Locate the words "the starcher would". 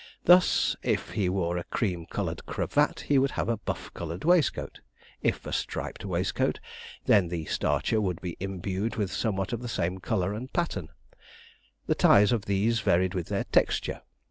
7.27-8.19